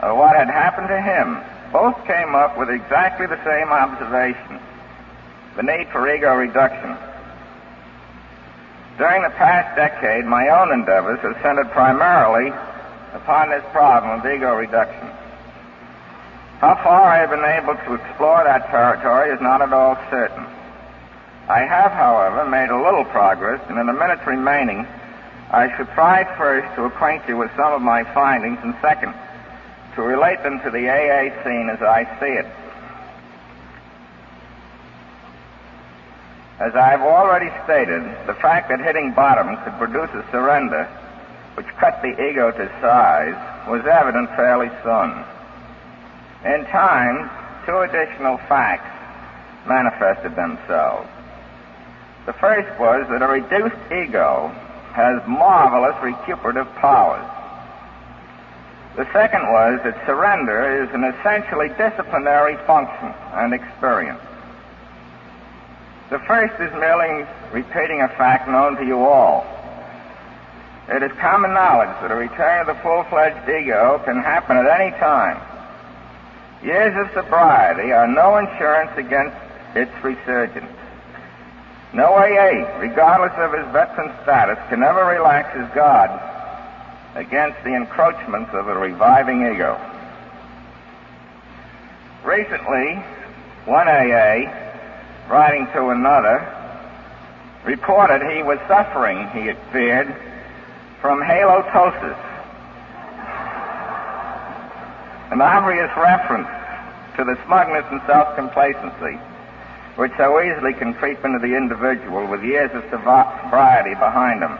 of 0.01 0.17
what 0.17 0.35
had 0.37 0.49
happened 0.49 0.89
to 0.89 1.01
him, 1.01 1.39
both 1.73 1.97
came 2.07 2.35
up 2.35 2.59
with 2.59 2.69
exactly 2.69 3.27
the 3.27 3.39
same 3.45 3.69
observation 3.69 4.61
the 5.57 5.63
need 5.63 5.89
for 5.89 6.09
ego 6.09 6.35
reduction. 6.35 6.97
During 8.97 9.23
the 9.23 9.31
past 9.37 9.77
decade, 9.77 10.25
my 10.25 10.49
own 10.49 10.73
endeavors 10.73 11.21
have 11.21 11.37
centered 11.43 11.71
primarily 11.73 12.53
upon 13.13 13.51
this 13.51 13.65
problem 13.73 14.21
of 14.21 14.27
ego 14.27 14.55
reduction. 14.55 15.09
How 16.61 16.77
far 16.77 17.03
I 17.03 17.19
have 17.19 17.31
been 17.31 17.45
able 17.45 17.75
to 17.75 17.95
explore 18.01 18.45
that 18.45 18.69
territory 18.71 19.35
is 19.35 19.41
not 19.41 19.61
at 19.61 19.73
all 19.73 19.97
certain. 20.11 20.47
I 21.53 21.67
have, 21.69 21.93
however, 21.93 22.49
made 22.49 22.71
a 22.71 22.81
little 22.81 23.05
progress, 23.05 23.61
and 23.69 23.79
in 23.79 23.85
the 23.85 23.93
minutes 23.93 24.27
remaining, 24.27 24.87
I 25.51 25.69
should 25.77 25.89
try 25.93 26.25
first 26.39 26.65
to 26.77 26.87
acquaint 26.87 27.29
you 27.29 27.37
with 27.37 27.51
some 27.61 27.75
of 27.75 27.83
my 27.83 28.05
findings, 28.15 28.59
and 28.63 28.75
second, 28.81 29.13
to 29.95 30.01
relate 30.01 30.43
them 30.43 30.61
to 30.65 30.71
the 30.71 30.89
AA 30.89 31.29
scene 31.45 31.69
as 31.69 31.83
I 31.83 32.09
see 32.17 32.33
it. 32.41 32.49
As 36.59 36.75
I've 36.75 37.03
already 37.03 37.53
stated, 37.65 38.01
the 38.25 38.39
fact 38.41 38.71
that 38.71 38.81
hitting 38.81 39.13
bottom 39.13 39.53
could 39.61 39.77
produce 39.77 40.09
a 40.17 40.25
surrender 40.33 40.89
which 41.53 41.69
cut 41.77 42.01
the 42.01 42.17
ego 42.17 42.51
to 42.51 42.67
size 42.81 43.37
was 43.69 43.85
evident 43.85 44.31
fairly 44.41 44.73
soon. 44.81 45.13
In 46.49 46.65
time, 46.73 47.29
two 47.67 47.77
additional 47.77 48.39
facts 48.49 48.89
manifested 49.69 50.35
themselves. 50.35 51.11
The 52.27 52.33
first 52.35 52.79
was 52.79 53.07
that 53.11 53.23
a 53.23 53.27
reduced 53.27 53.93
ego 53.93 54.49
has 54.93 55.21
marvelous 55.27 55.97
recuperative 56.03 56.73
powers. 56.77 57.27
The 58.97 59.11
second 59.13 59.43
was 59.51 59.81
that 59.85 60.07
surrender 60.07 60.85
is 60.85 60.91
an 60.93 61.03
essentially 61.03 61.69
disciplinary 61.79 62.57
function 62.67 63.13
and 63.33 63.55
experience. 63.55 64.21
The 66.11 66.19
first 66.21 66.53
is 66.61 66.71
merely 66.75 67.27
repeating 67.53 68.03
a 68.03 68.09
fact 68.09 68.47
known 68.47 68.77
to 68.77 68.85
you 68.85 69.01
all. 69.01 69.47
It 70.89 71.03
is 71.03 71.11
common 71.19 71.55
knowledge 71.55 71.97
that 72.03 72.13
a 72.13 72.15
return 72.15 72.61
of 72.61 72.67
the 72.67 72.83
full-fledged 72.83 73.49
ego 73.49 74.03
can 74.05 74.23
happen 74.23 74.59
at 74.59 74.67
any 74.67 74.91
time. 74.99 75.41
Years 76.63 76.95
of 77.01 77.11
sobriety 77.15 77.93
are 77.93 78.07
no 78.07 78.37
insurance 78.37 78.93
against 78.97 79.37
its 79.75 79.91
resurgence. 80.05 80.71
No 81.95 82.15
AA, 82.15 82.81
regardless 82.81 83.33
of 83.37 83.53
his 83.53 83.71
veteran 83.71 84.11
status, 84.23 84.59
can 84.71 84.83
ever 84.83 85.05
relax 85.05 85.55
his 85.55 85.69
guard 85.75 86.11
against 87.15 87.63
the 87.65 87.75
encroachments 87.75 88.51
of 88.55 88.67
a 88.67 88.75
reviving 88.75 89.43
ego. 89.53 89.79
Recently, 92.25 92.95
one 93.67 93.89
AA, 93.89 94.49
writing 95.29 95.67
to 95.75 95.91
another, 95.91 96.41
reported 97.65 98.23
he 98.23 98.43
was 98.43 98.59
suffering, 98.67 99.29
he 99.35 99.47
had 99.47 99.59
feared, 99.71 100.17
from 101.03 101.21
halitosis, 101.21 102.17
an 105.31 105.43
obvious 105.43 105.91
reference 105.97 106.49
to 107.17 107.25
the 107.25 107.37
smugness 107.45 107.85
and 107.91 108.01
self-complacency 108.07 109.19
which 109.97 110.13
so 110.17 110.41
easily 110.41 110.73
can 110.75 110.95
creep 110.95 111.23
into 111.25 111.39
the 111.39 111.55
individual 111.57 112.27
with 112.27 112.43
years 112.43 112.71
of 112.73 112.83
sobriety 112.91 113.95
behind 113.95 114.43
him. 114.43 114.59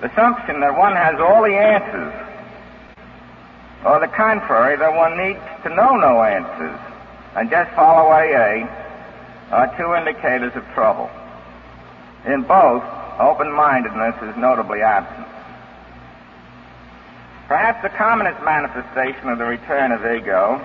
The 0.00 0.10
assumption 0.10 0.60
that 0.60 0.76
one 0.76 0.96
has 0.96 1.20
all 1.20 1.42
the 1.42 1.56
answers, 1.56 2.14
or 3.84 4.00
the 4.00 4.08
contrary, 4.08 4.76
that 4.76 4.94
one 4.94 5.16
needs 5.18 5.40
to 5.64 5.68
know 5.68 5.96
no 5.96 6.22
answers 6.22 6.78
and 7.36 7.50
just 7.50 7.70
follow 7.72 8.08
AA, 8.08 8.66
are 9.50 9.76
two 9.76 9.94
indicators 9.94 10.52
of 10.54 10.64
trouble. 10.74 11.10
In 12.24 12.42
both, 12.42 12.84
open-mindedness 13.18 14.22
is 14.22 14.36
notably 14.36 14.80
absent. 14.82 15.26
Perhaps 17.48 17.82
the 17.82 17.88
commonest 17.90 18.42
manifestation 18.44 19.28
of 19.28 19.38
the 19.38 19.44
return 19.44 19.90
of 19.92 20.06
ego 20.06 20.64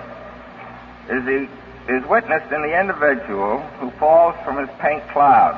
is, 1.10 1.24
the, 1.24 1.48
is 1.88 2.04
witnessed 2.06 2.52
in 2.52 2.62
the 2.62 2.80
individual 2.80 3.60
who 3.78 3.90
falls 3.92 4.34
from 4.44 4.58
his 4.58 4.68
pink 4.80 5.06
cloud, 5.10 5.54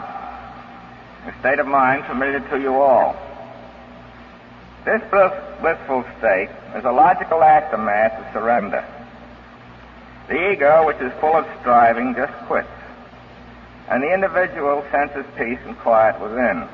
a 1.27 1.41
state 1.41 1.59
of 1.59 1.67
mind 1.67 2.05
familiar 2.05 2.41
to 2.51 2.61
you 2.61 2.75
all. 2.75 3.17
This 4.85 5.01
blissful 5.11 6.05
state 6.19 6.51
is 6.77 6.85
a 6.85 6.93
logical 6.93 7.43
aftermath 7.43 8.13
of 8.13 8.33
surrender. 8.33 8.85
The 10.29 10.53
ego, 10.53 10.87
which 10.87 10.99
is 10.99 11.13
full 11.21 11.35
of 11.35 11.47
striving, 11.61 12.15
just 12.15 12.33
quits, 12.47 12.69
and 13.89 14.03
the 14.03 14.13
individual 14.13 14.85
senses 14.91 15.25
peace 15.37 15.59
and 15.65 15.79
quiet 15.79 16.21
within. 16.21 16.69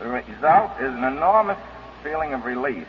The 0.00 0.08
result 0.08 0.72
is 0.80 0.92
an 0.92 1.04
enormous 1.04 1.58
feeling 2.02 2.34
of 2.34 2.44
release, 2.44 2.84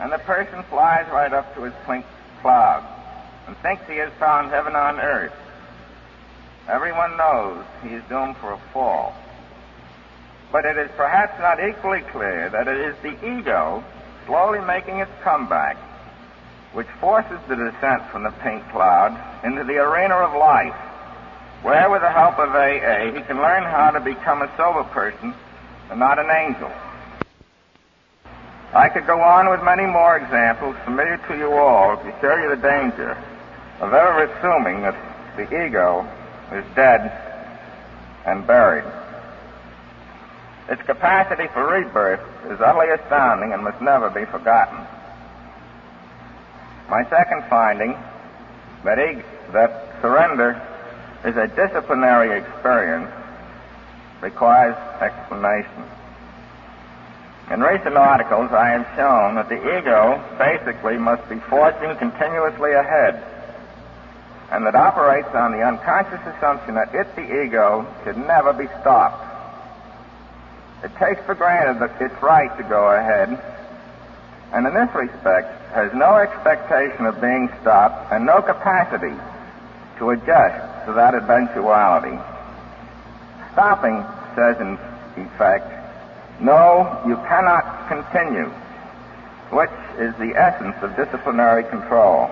and 0.00 0.12
the 0.12 0.18
person 0.18 0.64
flies 0.64 1.06
right 1.12 1.32
up 1.32 1.54
to 1.54 1.62
his 1.62 1.74
pink 1.86 2.04
cloud 2.44 2.84
and 3.46 3.56
thinks 3.64 3.88
he 3.88 3.96
has 3.96 4.12
found 4.20 4.50
heaven 4.50 4.76
on 4.76 5.00
earth. 5.00 5.32
Everyone 6.68 7.16
knows 7.16 7.64
he 7.82 7.88
is 7.88 8.04
doomed 8.10 8.36
for 8.36 8.52
a 8.52 8.60
fall. 8.70 9.16
But 10.52 10.66
it 10.66 10.76
is 10.76 10.90
perhaps 10.94 11.40
not 11.40 11.56
equally 11.58 12.02
clear 12.12 12.50
that 12.50 12.68
it 12.68 12.76
is 12.76 12.96
the 13.00 13.16
ego 13.24 13.82
slowly 14.26 14.60
making 14.60 14.98
its 14.98 15.10
comeback 15.22 15.78
which 16.74 16.86
forces 17.00 17.38
the 17.48 17.56
descent 17.56 18.02
from 18.12 18.24
the 18.24 18.34
pink 18.42 18.60
cloud 18.68 19.16
into 19.44 19.64
the 19.64 19.78
arena 19.78 20.14
of 20.14 20.36
life, 20.36 20.74
where 21.62 21.88
with 21.88 22.02
the 22.02 22.10
help 22.10 22.36
of 22.38 22.50
AA 22.50 23.14
he 23.14 23.22
can 23.24 23.38
learn 23.38 23.62
how 23.62 23.90
to 23.90 24.00
become 24.00 24.42
a 24.42 24.50
sober 24.56 24.84
person 24.90 25.32
and 25.88 25.98
not 25.98 26.18
an 26.18 26.28
angel. 26.28 26.70
I 28.74 28.88
could 28.88 29.06
go 29.06 29.20
on 29.20 29.48
with 29.50 29.62
many 29.62 29.86
more 29.86 30.16
examples 30.16 30.74
familiar 30.84 31.16
to 31.28 31.38
you 31.38 31.52
all 31.52 31.96
to 31.96 32.20
show 32.20 32.34
you 32.34 32.48
the 32.50 32.60
danger 32.60 33.16
of 33.80 33.92
ever 33.92 34.24
assuming 34.24 34.82
that 34.82 34.96
the 35.36 35.44
ego 35.64 36.02
is 36.50 36.64
dead 36.74 37.12
and 38.26 38.44
buried. 38.44 38.84
Its 40.68 40.82
capacity 40.82 41.46
for 41.52 41.68
rebirth 41.68 42.20
is 42.50 42.60
utterly 42.60 42.90
astounding 42.90 43.52
and 43.52 43.62
must 43.62 43.80
never 43.80 44.10
be 44.10 44.24
forgotten. 44.24 44.78
My 46.90 47.04
second 47.08 47.44
finding 47.48 47.92
that, 48.82 48.98
that 49.52 50.02
surrender 50.02 50.60
is 51.24 51.36
a 51.36 51.46
disciplinary 51.46 52.40
experience 52.40 53.10
requires 54.20 54.74
explanation. 55.00 55.84
In 57.54 57.60
recent 57.60 57.96
articles, 57.96 58.50
I 58.50 58.70
have 58.70 58.86
shown 58.96 59.36
that 59.36 59.48
the 59.48 59.78
ego 59.78 60.18
basically 60.36 60.98
must 60.98 61.22
be 61.30 61.38
forging 61.48 61.96
continuously 61.96 62.72
ahead 62.72 63.22
and 64.50 64.66
that 64.66 64.74
operates 64.74 65.34
on 65.34 65.52
the 65.52 65.62
unconscious 65.62 66.20
assumption 66.36 66.74
that 66.74 66.94
it, 66.94 67.10
the 67.16 67.26
ego, 67.44 67.86
should 68.04 68.16
never 68.16 68.52
be 68.52 68.66
stopped. 68.80 69.18
It 70.84 70.94
takes 70.96 71.20
for 71.26 71.34
granted 71.34 71.80
that 71.80 72.00
its 72.00 72.14
right 72.22 72.54
to 72.56 72.62
go 72.62 72.90
ahead, 72.94 73.34
and 74.52 74.66
in 74.66 74.74
this 74.74 74.94
respect 74.94 75.50
has 75.72 75.92
no 75.94 76.14
expectation 76.16 77.06
of 77.06 77.20
being 77.20 77.50
stopped 77.62 78.12
and 78.12 78.26
no 78.26 78.42
capacity 78.42 79.16
to 79.98 80.10
adjust 80.10 80.86
to 80.86 80.92
that 80.92 81.14
eventuality. 81.14 82.18
Stopping 83.52 84.04
says, 84.36 84.60
in 84.60 84.78
effect, 85.18 85.73
no, 86.40 87.00
you 87.06 87.16
cannot 87.28 87.88
continue, 87.88 88.50
which 89.50 89.70
is 89.98 90.14
the 90.16 90.34
essence 90.36 90.76
of 90.82 90.96
disciplinary 90.96 91.64
control. 91.64 92.30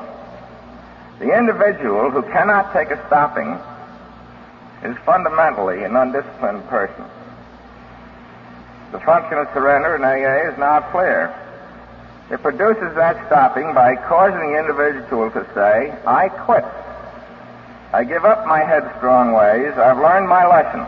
The 1.19 1.37
individual 1.39 2.11
who 2.11 2.23
cannot 2.23 2.73
take 2.73 2.91
a 2.91 2.99
stopping 3.07 3.59
is 4.83 4.97
fundamentally 5.07 5.85
an 5.85 5.95
undisciplined 5.95 6.67
person. 6.69 7.05
The 8.91 9.01
function 9.01 9.39
of 9.39 9.49
surrender 9.55 9.97
in 9.97 10.03
AA 10.03 10.53
is 10.53 10.59
now 10.59 10.81
clear. 10.91 11.33
It 12.31 12.43
produces 12.43 12.95
that 12.97 13.27
stopping 13.27 13.73
by 13.73 13.95
causing 14.09 14.53
the 14.53 14.59
individual 14.59 15.31
to 15.31 15.47
say, 15.55 15.95
I 16.07 16.29
quit. 16.29 16.65
I 17.93 18.05
give 18.05 18.25
up 18.25 18.47
my 18.47 18.65
headstrong 18.65 19.33
ways. 19.33 19.77
I've 19.77 19.99
learned 19.99 20.29
my 20.29 20.47
lesson. 20.47 20.81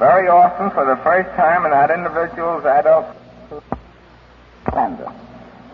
Very 0.00 0.28
often, 0.28 0.70
for 0.70 0.86
the 0.86 0.96
first 1.02 1.28
time 1.36 1.66
in 1.66 1.72
that 1.72 1.90
individual's 1.90 2.64
adult 2.64 3.04
tender, 4.72 5.12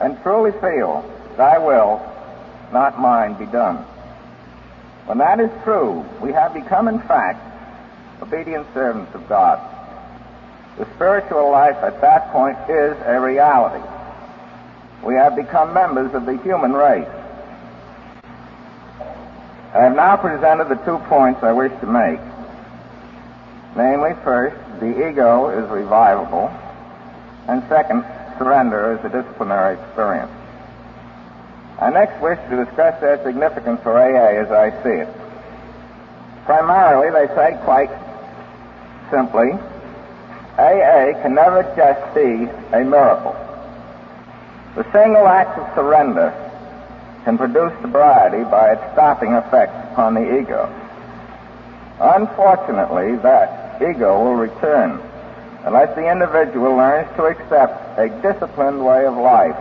and 0.00 0.20
truly 0.24 0.50
feel, 0.50 1.08
Thy 1.36 1.58
will, 1.58 2.02
not 2.72 2.98
mine, 2.98 3.34
be 3.34 3.46
done. 3.46 3.76
When 5.06 5.18
that 5.18 5.38
is 5.38 5.50
true, 5.62 6.04
we 6.20 6.32
have 6.32 6.52
become, 6.54 6.88
in 6.88 6.98
fact, 7.02 7.38
obedient 8.20 8.66
servants 8.74 9.14
of 9.14 9.28
God. 9.28 9.62
The 10.76 10.86
spiritual 10.96 11.52
life 11.52 11.76
at 11.76 12.00
that 12.00 12.32
point 12.32 12.58
is 12.68 12.96
a 13.06 13.20
reality. 13.20 13.86
We 15.04 15.14
have 15.14 15.36
become 15.36 15.72
members 15.72 16.12
of 16.14 16.26
the 16.26 16.36
human 16.38 16.72
race. 16.72 17.06
I 19.72 19.84
have 19.84 19.94
now 19.94 20.16
presented 20.16 20.68
the 20.68 20.82
two 20.84 20.98
points 21.06 21.44
I 21.44 21.52
wish 21.52 21.70
to 21.80 21.86
make. 21.86 22.18
Namely, 23.76 24.14
first, 24.24 24.56
the 24.80 25.08
ego 25.08 25.50
is 25.50 25.68
revivable, 25.68 26.48
and 27.46 27.62
second, 27.68 28.04
surrender 28.38 28.98
is 28.98 29.04
a 29.04 29.10
disciplinary 29.10 29.78
experience. 29.78 30.32
I 31.78 31.90
next 31.90 32.20
wish 32.22 32.38
to 32.48 32.64
discuss 32.64 32.98
their 33.00 33.22
significance 33.22 33.82
for 33.82 33.98
AA 33.98 34.40
as 34.40 34.50
I 34.50 34.70
see 34.82 34.96
it. 35.04 35.08
Primarily, 36.46 37.10
they 37.10 37.26
say 37.34 37.58
quite 37.64 37.90
simply, 39.10 39.52
AA 40.56 41.20
can 41.20 41.34
never 41.34 41.62
just 41.76 42.14
be 42.14 42.48
a 42.72 42.82
miracle. 42.82 43.36
The 44.74 44.90
single 44.90 45.28
act 45.28 45.58
of 45.58 45.74
surrender 45.74 46.32
can 47.24 47.36
produce 47.36 47.72
sobriety 47.82 48.42
by 48.44 48.72
its 48.72 48.92
stopping 48.92 49.34
effect 49.34 49.92
upon 49.92 50.14
the 50.14 50.40
ego. 50.40 50.72
Unfortunately, 52.00 53.16
that 53.16 53.65
ego 53.80 54.22
will 54.22 54.34
return 54.34 55.00
unless 55.64 55.94
the 55.96 56.10
individual 56.10 56.76
learns 56.76 57.08
to 57.16 57.24
accept 57.24 57.98
a 57.98 58.08
disciplined 58.22 58.84
way 58.84 59.04
of 59.04 59.16
life, 59.16 59.56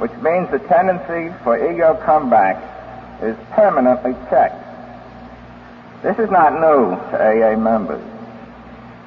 which 0.00 0.12
means 0.22 0.50
the 0.50 0.58
tendency 0.68 1.34
for 1.44 1.58
ego 1.70 1.94
comeback 2.04 2.56
is 3.22 3.36
permanently 3.52 4.14
checked. 4.30 4.60
This 6.02 6.18
is 6.18 6.30
not 6.30 6.54
new 6.54 6.96
to 7.10 7.16
AA 7.16 7.56
members. 7.56 8.02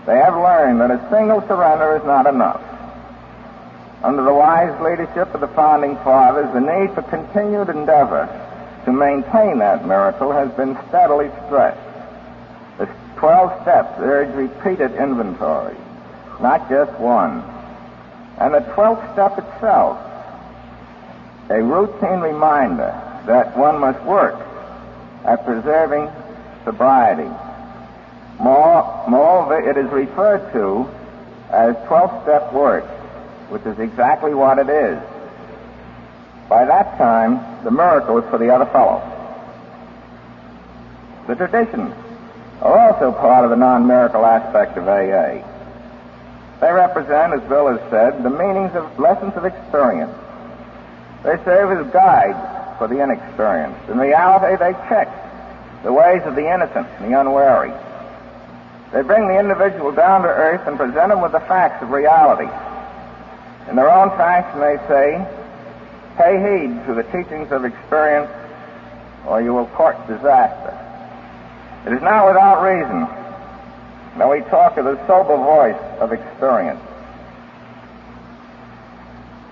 They 0.05 0.17
have 0.17 0.35
learned 0.35 0.79
that 0.81 0.91
a 0.91 1.09
single 1.09 1.41
surrender 1.47 1.97
is 1.97 2.05
not 2.05 2.27
enough. 2.27 2.61
Under 4.03 4.23
the 4.23 4.33
wise 4.33 4.79
leadership 4.79 5.33
of 5.33 5.41
the 5.41 5.47
founding 5.49 5.95
fathers, 5.97 6.53
the 6.53 6.61
need 6.61 6.93
for 6.93 7.01
continued 7.01 7.69
endeavor 7.69 8.29
to 8.85 8.91
maintain 8.93 9.57
that 9.57 9.85
miracle 9.85 10.31
has 10.31 10.49
been 10.51 10.77
steadily 10.87 11.29
stressed. 11.45 11.86
The 13.17 13.21
12 13.21 13.61
steps 13.63 13.99
There 13.99 14.23
is 14.23 14.35
repeated 14.35 14.93
inventory, 14.93 15.75
not 16.39 16.69
just 16.69 16.91
one. 16.99 17.41
And 18.37 18.53
the 18.53 18.59
12th 18.59 19.13
step 19.13 19.39
itself, 19.39 19.97
a 21.49 21.63
routine 21.63 22.19
reminder 22.19 22.93
that 23.25 23.57
one 23.57 23.79
must 23.79 24.03
work 24.03 24.35
at 25.25 25.43
preserving 25.45 26.11
sobriety 26.63 27.31
more, 28.39 29.05
moreover, 29.09 29.67
it 29.67 29.77
is 29.77 29.91
referred 29.91 30.53
to 30.53 30.87
as 31.49 31.75
12 31.87 32.21
step 32.21 32.53
work, 32.53 32.85
which 33.49 33.65
is 33.65 33.79
exactly 33.79 34.35
what 34.35 34.59
it 34.59 34.69
is. 34.69 35.01
By 36.47 36.65
that 36.65 36.99
time, 36.99 37.63
the 37.63 37.71
miracle 37.71 38.19
is 38.19 38.29
for 38.29 38.37
the 38.37 38.53
other 38.53 38.67
fellow. 38.67 39.01
The 41.25 41.33
traditions 41.33 41.95
are 42.61 42.77
also 42.77 43.11
part 43.11 43.43
of 43.43 43.51
the 43.51 43.55
non 43.55 43.87
miracle 43.87 44.25
aspect 44.25 44.77
of 44.77 44.87
AA. 44.87 45.45
They 46.59 46.71
represent, 46.71 47.33
as 47.33 47.41
Bill 47.47 47.67
has 47.67 47.79
said, 47.91 48.23
the 48.23 48.31
meanings 48.31 48.73
of 48.73 48.99
lessons 48.99 49.33
of 49.35 49.45
experience. 49.45 50.15
They 51.23 51.37
serve 51.45 51.85
as 51.85 51.93
guides 51.93 52.77
for 52.77 52.87
the 52.87 53.01
inexperienced. 53.01 53.89
In 53.89 53.97
reality, 53.97 54.57
they 54.57 54.73
check 54.89 55.07
the 55.83 55.93
ways 55.93 56.21
of 56.25 56.35
the 56.35 56.51
innocent 56.51 56.87
and 56.97 57.13
the 57.13 57.19
unwary. 57.19 57.71
They 58.91 59.01
bring 59.03 59.27
the 59.27 59.37
individual 59.37 59.91
down 59.91 60.23
to 60.23 60.29
earth 60.29 60.65
and 60.67 60.77
present 60.77 61.11
him 61.11 61.21
with 61.21 61.33
the 61.33 61.41
facts 61.41 61.83
of 61.83 61.91
reality. 61.91 62.49
In 63.69 63.75
their 63.75 63.91
own 63.91 64.09
fashion, 64.11 64.59
they 64.59 64.77
say, 64.87 65.27
pay 66.17 66.39
heed 66.39 66.85
to 66.87 66.93
the 66.95 67.03
teachings 67.11 67.51
of 67.51 67.65
experience, 67.65 68.31
or 69.27 69.41
you 69.41 69.53
will 69.53 69.67
court 69.67 69.97
disaster. 70.07 70.86
It 71.87 71.93
is 71.93 72.01
not 72.01 72.27
without 72.27 72.61
reason 72.61 73.07
that 74.19 74.29
we 74.29 74.41
talk 74.51 74.75
of 74.75 74.83
the 74.83 74.99
sober 75.07 75.37
voice 75.37 75.79
of 76.01 76.11
experience. 76.11 76.81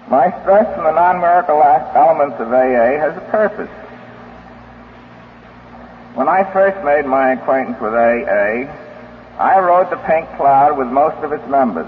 My 0.10 0.30
stress 0.42 0.68
on 0.78 0.84
the 0.84 0.92
non-miracle 0.92 1.64
elements 1.64 2.36
of 2.42 2.52
AA 2.52 3.00
has 3.00 3.16
a 3.16 3.26
purpose. 3.32 3.72
When 6.16 6.28
I 6.28 6.44
first 6.52 6.84
made 6.84 7.06
my 7.06 7.40
acquaintance 7.40 7.80
with 7.80 7.94
AA, 7.94 8.68
I 9.40 9.60
rode 9.60 9.90
the 9.90 10.04
pink 10.04 10.28
cloud 10.36 10.78
with 10.78 10.88
most 10.88 11.16
of 11.24 11.32
its 11.32 11.48
members. 11.48 11.88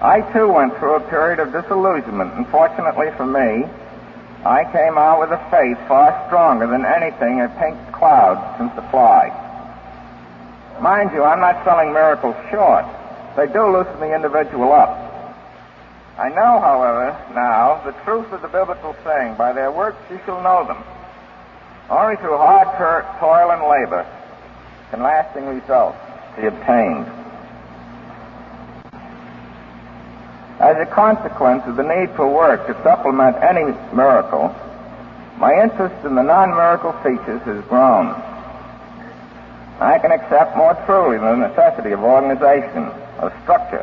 I 0.00 0.20
too 0.32 0.52
went 0.52 0.78
through 0.78 0.94
a 0.94 1.10
period 1.10 1.40
of 1.40 1.50
disillusionment, 1.50 2.32
and 2.34 2.46
fortunately 2.46 3.10
for 3.16 3.26
me, 3.26 3.66
I 4.44 4.64
came 4.64 4.98
out 4.98 5.20
with 5.20 5.30
a 5.30 5.38
faith 5.50 5.78
far 5.86 6.10
stronger 6.26 6.66
than 6.66 6.84
anything 6.84 7.40
a 7.40 7.48
pink 7.62 7.78
cloud 7.92 8.58
can 8.58 8.74
supply. 8.74 9.30
Mind 10.80 11.12
you, 11.14 11.22
I'm 11.22 11.38
not 11.38 11.62
selling 11.64 11.92
miracles 11.92 12.34
short. 12.50 12.84
They 13.36 13.46
do 13.46 13.70
loosen 13.70 14.00
the 14.00 14.14
individual 14.14 14.72
up. 14.72 14.98
I 16.18 16.28
know, 16.28 16.58
however, 16.58 17.16
now 17.34 17.82
the 17.86 17.92
truth 18.02 18.32
of 18.32 18.42
the 18.42 18.48
biblical 18.48 18.96
saying, 19.04 19.36
by 19.36 19.52
their 19.52 19.70
works 19.70 20.02
you 20.10 20.18
shall 20.26 20.42
know 20.42 20.66
them. 20.66 20.82
Only 21.88 22.16
through 22.16 22.36
hard 22.36 22.66
toil 23.20 23.50
and 23.52 23.62
labor 23.62 24.04
can 24.90 25.02
lasting 25.02 25.46
results 25.46 25.98
be 26.36 26.46
obtained. 26.46 27.21
As 30.62 30.76
a 30.78 30.86
consequence 30.86 31.64
of 31.66 31.74
the 31.74 31.82
need 31.82 32.14
for 32.14 32.28
work 32.28 32.68
to 32.68 32.82
supplement 32.84 33.36
any 33.42 33.74
miracle, 33.92 34.54
my 35.36 35.52
interest 35.60 36.06
in 36.06 36.14
the 36.14 36.22
non-miracle 36.22 36.92
features 37.02 37.42
has 37.42 37.64
grown. 37.64 38.14
I 39.80 39.98
can 39.98 40.12
accept 40.12 40.56
more 40.56 40.74
truly 40.86 41.18
the 41.18 41.34
necessity 41.34 41.90
of 41.90 42.00
organization, 42.00 42.84
of 43.18 43.34
structure, 43.42 43.82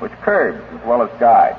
which 0.00 0.10
curbs 0.22 0.60
as 0.74 0.84
well 0.84 1.00
as 1.02 1.10
guides. 1.20 1.58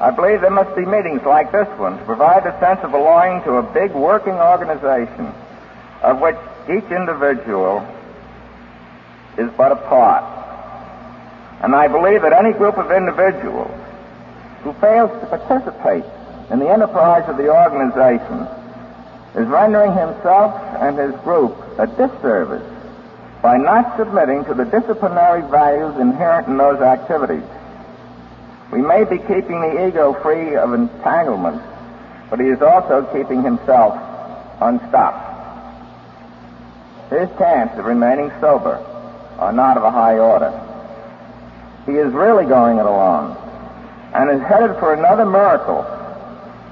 I 0.00 0.10
believe 0.10 0.40
there 0.40 0.50
must 0.50 0.74
be 0.74 0.86
meetings 0.86 1.22
like 1.26 1.52
this 1.52 1.68
one 1.78 1.98
to 1.98 2.04
provide 2.04 2.46
a 2.46 2.58
sense 2.58 2.80
of 2.82 2.92
belonging 2.92 3.44
to 3.44 3.56
a 3.56 3.62
big 3.62 3.92
working 3.92 4.40
organization 4.40 5.34
of 6.00 6.20
which 6.20 6.36
each 6.64 6.90
individual 6.90 7.86
is 9.36 9.50
but 9.56 9.72
a 9.72 9.76
part. 9.76 10.35
And 11.62 11.74
I 11.74 11.88
believe 11.88 12.22
that 12.22 12.32
any 12.32 12.52
group 12.52 12.76
of 12.76 12.90
individuals 12.90 13.70
who 14.62 14.72
fails 14.74 15.10
to 15.20 15.26
participate 15.26 16.04
in 16.50 16.58
the 16.58 16.68
enterprise 16.68 17.28
of 17.28 17.36
the 17.36 17.48
organization 17.48 18.46
is 19.34 19.46
rendering 19.48 19.92
himself 19.92 20.54
and 20.80 20.98
his 20.98 21.14
group 21.22 21.56
a 21.78 21.86
disservice 21.86 22.66
by 23.42 23.56
not 23.56 23.96
submitting 23.96 24.44
to 24.44 24.54
the 24.54 24.64
disciplinary 24.64 25.42
values 25.50 25.98
inherent 26.00 26.48
in 26.48 26.56
those 26.56 26.80
activities. 26.80 27.44
We 28.72 28.82
may 28.82 29.04
be 29.04 29.18
keeping 29.18 29.60
the 29.60 29.86
ego 29.88 30.14
free 30.22 30.56
of 30.56 30.74
entanglement, 30.74 31.62
but 32.28 32.40
he 32.40 32.46
is 32.46 32.60
also 32.60 33.04
keeping 33.12 33.42
himself 33.42 33.94
unstopped. 34.60 35.34
His 37.10 37.28
chance 37.38 37.78
of 37.78 37.84
remaining 37.84 38.32
sober 38.40 38.82
are 39.38 39.52
not 39.52 39.76
of 39.76 39.84
a 39.84 39.90
high 39.90 40.18
order. 40.18 40.65
He 41.86 41.92
is 41.92 42.12
really 42.12 42.44
going 42.46 42.78
it 42.78 42.86
alone 42.86 43.36
and 44.12 44.30
is 44.30 44.42
headed 44.42 44.76
for 44.78 44.92
another 44.92 45.24
miracle 45.24 45.82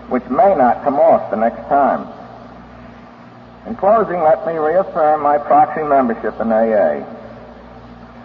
which 0.08 0.24
may 0.28 0.54
not 0.54 0.82
come 0.84 0.96
off 0.96 1.30
the 1.30 1.36
next 1.36 1.66
time. 1.68 2.06
In 3.66 3.76
closing, 3.76 4.20
let 4.20 4.46
me 4.46 4.54
reaffirm 4.58 5.22
my 5.22 5.38
proxy 5.38 5.82
membership 5.82 6.38
in 6.40 6.52
AA. 6.52 7.00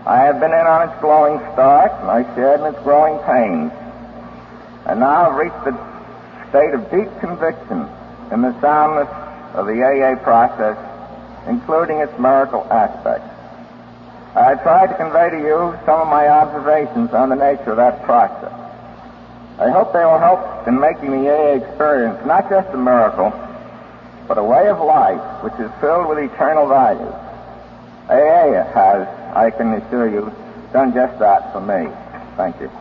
I 0.05 0.17
have 0.25 0.39
been 0.39 0.51
in 0.51 0.67
on 0.67 0.89
its 0.89 0.99
glowing 0.99 1.39
start, 1.53 1.91
and 2.01 2.09
I 2.09 2.23
shared 2.35 2.59
in 2.59 2.65
its 2.73 2.83
growing 2.83 3.19
pains. 3.23 3.71
And 4.85 4.99
now 4.99 5.31
have 5.31 5.35
reached 5.35 5.63
the 5.63 5.77
state 6.49 6.73
of 6.73 6.89
deep 6.91 7.07
conviction 7.21 7.87
in 8.31 8.41
the 8.41 8.51
soundness 8.59 9.07
of 9.55 9.67
the 9.67 9.79
AA 9.79 10.21
process, 10.23 10.77
including 11.47 11.99
its 11.99 12.17
miracle 12.19 12.65
aspects. 12.71 13.38
I 14.35 14.55
tried 14.55 14.87
to 14.87 14.95
convey 14.95 15.31
to 15.31 15.37
you 15.37 15.77
some 15.85 16.01
of 16.01 16.07
my 16.07 16.27
observations 16.27 17.13
on 17.13 17.29
the 17.29 17.35
nature 17.35 17.71
of 17.71 17.77
that 17.77 18.03
process. 18.03 18.53
I 19.59 19.69
hope 19.71 19.91
they 19.91 20.05
will 20.05 20.19
help 20.19 20.67
in 20.67 20.79
making 20.79 21.11
the 21.11 21.29
AA 21.29 21.55
experience 21.65 22.25
not 22.25 22.49
just 22.49 22.69
a 22.69 22.77
miracle, 22.77 23.33
but 24.27 24.37
a 24.37 24.43
way 24.43 24.69
of 24.69 24.79
life 24.79 25.43
which 25.43 25.53
is 25.59 25.71
filled 25.81 26.07
with 26.07 26.19
eternal 26.19 26.67
values. 26.67 27.13
AA 28.07 28.63
has, 28.71 29.07
I 29.35 29.49
can 29.49 29.73
assure 29.73 30.07
you, 30.07 30.31
done 30.71 30.93
just 30.93 31.17
that 31.19 31.51
for 31.51 31.61
me. 31.61 31.91
Thank 32.37 32.61
you. 32.61 32.71